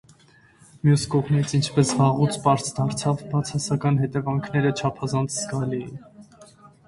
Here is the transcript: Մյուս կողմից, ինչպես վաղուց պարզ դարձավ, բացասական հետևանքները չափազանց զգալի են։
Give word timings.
Մյուս 0.87 1.01
կողմից, 1.15 1.51
ինչպես 1.57 1.91
վաղուց 1.99 2.39
պարզ 2.47 2.71
դարձավ, 2.79 3.21
բացասական 3.35 4.01
հետևանքները 4.07 4.73
չափազանց 4.83 5.37
զգալի 5.37 5.83
են։ 5.89 6.03